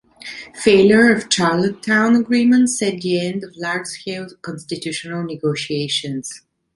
[0.55, 6.41] Failure of Charlottetown agreement set the end of large-scale constitutional negotiations.